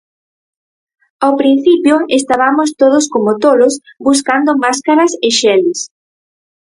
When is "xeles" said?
5.39-5.79